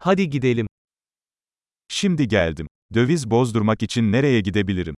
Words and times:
Hadi 0.00 0.30
gidelim. 0.30 0.66
Şimdi 1.88 2.28
geldim. 2.28 2.66
Döviz 2.94 3.30
bozdurmak 3.30 3.82
için 3.82 4.12
nereye 4.12 4.40
gidebilirim? 4.40 4.94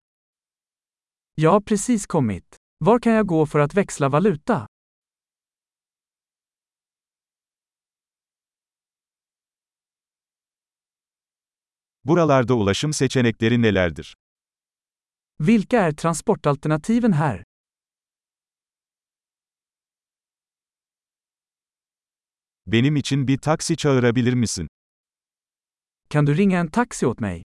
Jag 1.38 1.52
har 1.52 1.62
precis 1.62 2.06
kommit. 2.06 2.58
Var 2.82 3.00
kan 3.00 3.12
jag 3.14 3.28
gå 3.28 3.46
för 3.46 3.60
att 3.60 3.78
växla 3.78 4.10
valuta? 4.10 4.68
Buralarda 12.04 12.54
ulaşım 12.54 12.94
seçenekleri 12.94 13.62
nelerdir? 13.62 14.16
Vilka 15.40 15.80
är 15.82 15.92
transportalternativen 15.92 17.14
här? 17.14 17.44
Benim 22.66 22.96
için 22.96 23.28
bir 23.28 23.38
taksi 23.38 23.78
çağırabilir 23.78 24.34
misin? 24.34 24.68
Kan 26.14 26.26
du 26.28 26.34
ringa 26.38 26.60
en 26.60 26.68
taxi 26.72 27.06
åt 27.06 27.20
mig? 27.20 27.44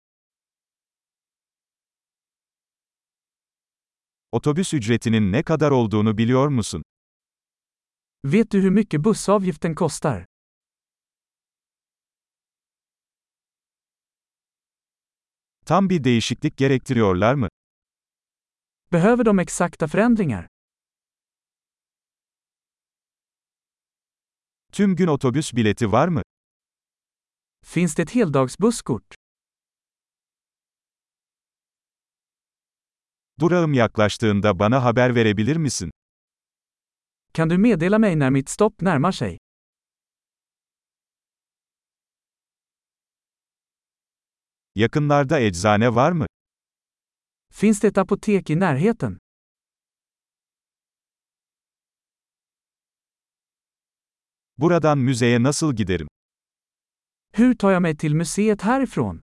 Otobüs 4.32 4.74
ücretinin 4.74 5.32
ne 5.32 5.44
kadar 5.44 5.72
olduğunu 5.72 6.18
biliyor 6.18 6.48
musun? 6.48 6.84
Vet 8.26 8.52
du 8.52 8.62
hur 8.62 8.70
mycket 8.70 9.04
bussavgiften 9.04 9.76
kostar? 9.76 10.26
Tam 15.66 15.90
bir 15.90 16.04
değişiklik 16.04 16.58
gerektiriyorlar 16.58 17.34
mı? 17.34 17.48
Behöver 18.91 19.26
de 19.26 19.41
exakta 19.41 19.88
förändringar? 19.88 20.48
Tüm 24.72 24.96
gün 24.96 25.08
otobüs 25.08 25.54
bileti 25.54 25.91
var 25.91 26.08
mı? 26.08 26.22
Finns 27.66 27.96
det 27.96 28.02
ett 28.04 28.12
heldagsbusskort? 28.16 29.14
Durağım 33.40 33.74
yaklaştığında 33.74 34.60
bana 34.60 34.84
haber 34.84 35.16
verebilir 35.16 35.55
misin? 35.55 35.91
Kan 37.34 37.50
du 37.50 37.58
meddela 37.58 38.00
mig 38.00 38.16
när 38.16 38.30
mitt 38.30 38.50
stopp 38.50 38.82
närmar 38.82 39.12
sig? 39.12 39.38
Yakınlarda 44.76 45.40
eczane 45.40 45.96
var 45.96 46.12
mı? 46.12 46.26
Finns 47.54 47.80
det 47.82 47.88
ett 47.88 47.98
apotek 47.98 48.50
i 48.50 48.55
närheten? 48.55 49.18
Buradan 54.57 54.98
müzeye 54.98 55.44
nasıl 55.44 55.76
giderim? 55.76 56.07
Hur 57.34 57.54
tar 57.54 57.71
jag 57.71 57.82
mig 57.82 57.98
till 57.98 58.15
museet 58.15 58.62
härifrån? 58.62 59.21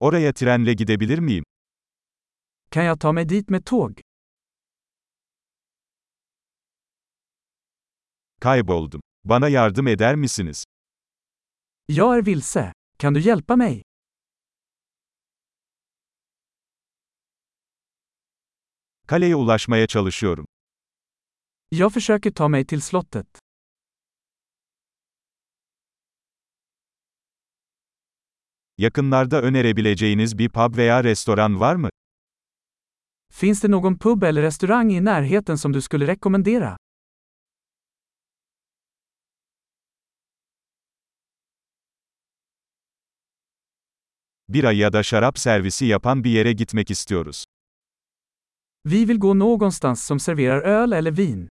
Oraya 0.00 0.32
trenle 0.32 0.72
gidebilir 0.72 1.20
miyim? 1.20 1.44
Kan 2.70 2.84
jag 2.84 3.00
ta 3.00 3.12
mig 3.12 3.24
dit 3.24 3.50
med 3.50 3.64
tåg? 3.64 4.00
Kayboldum. 8.40 9.00
Bana 9.24 9.48
yardım 9.48 9.86
eder 9.86 10.16
misiniz? 10.16 10.64
Jag 11.86 12.16
är 12.18 12.22
vilse. 12.22 12.72
Kan 12.96 13.14
du 13.14 13.20
hjälpa 13.20 13.56
mig? 13.56 13.82
Kaleye 19.06 19.34
ulaşmaya 19.36 19.86
çalışıyorum. 19.86 20.46
Jag 21.74 21.92
försöker 21.92 22.30
ta 22.30 22.48
mig 22.48 22.64
till 22.64 22.82
slottet. 22.82 23.38
Yakınlarda 28.76 29.42
önerebileceğiniz 29.42 30.38
bir 30.38 30.48
pub 30.48 30.76
veya 30.76 31.04
restoran 31.04 31.60
var 31.60 31.76
mı? 31.76 31.88
Finns 33.32 33.60
det 33.60 33.68
någon 33.68 33.98
pub 33.98 34.24
eller 34.24 34.42
restaurang 34.42 34.92
i 34.92 35.00
närheten 35.00 35.56
som 35.56 35.72
du 35.72 35.80
skulle 35.80 36.06
rekommendera? 36.06 36.76
Bira 44.48 44.72
ya 44.72 44.92
da 44.92 45.02
şarap 45.02 45.38
servisi 45.38 45.86
yapan 45.86 46.24
bir 46.24 46.30
yere 46.30 46.52
gitmek 46.52 46.90
istiyoruz. 46.90 47.44
Vi 48.84 49.04
vill 49.04 49.18
gå 49.18 49.34
någonstans 49.34 50.04
som 50.04 50.18
serverar 50.18 50.62
öl 50.62 50.92
eller 50.92 51.10
vin. 51.10 51.48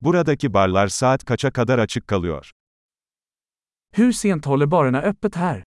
Buradaki 0.00 0.54
barlar 0.54 0.88
saat 0.88 1.24
kaça 1.24 1.50
kadar 1.52 1.78
açık 1.78 2.08
kalıyor? 2.08 2.50
Hur 3.92 4.12
sent 4.12 4.46
håller 4.46 4.70
barerna 4.70 5.02
öppet 5.02 5.36
här? 5.36 5.64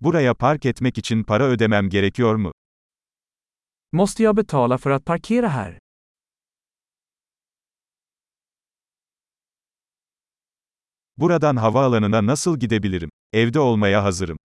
Buraya 0.00 0.34
park 0.34 0.66
etmek 0.66 0.98
için 0.98 1.24
para 1.24 1.44
ödemem 1.44 1.88
gerekiyor 1.88 2.34
mu? 2.36 2.52
Måste 3.92 4.22
jag 4.22 4.36
betala 4.36 4.78
för 4.78 4.90
att 4.90 5.04
parkera 5.04 5.48
här? 5.48 5.78
Buradan 11.16 11.56
havaalanına 11.56 12.26
nasıl 12.26 12.58
gidebilirim? 12.58 13.10
Evde 13.32 13.60
olmaya 13.60 14.04
hazırım. 14.04 14.38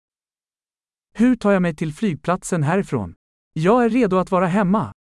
Hur 1.14 1.36
tar 1.36 1.52
jag 1.52 1.62
mig 1.62 1.76
till 1.76 1.92
flygplatsen 1.92 2.62
härifrån? 2.62 3.15
Jag 3.58 3.84
är 3.84 3.88
redo 3.88 4.16
att 4.18 4.30
vara 4.30 4.46
hemma. 4.46 4.92